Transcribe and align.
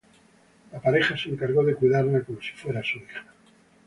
La 0.71 0.79
pareja 0.81 1.15
se 1.15 1.29
encargó 1.29 1.63
de 1.63 1.75
cuidarla 1.75 2.21
como 2.21 2.41
si 2.41 2.53
fuera 2.53 2.81
su 2.81 2.97
hija. 2.97 3.23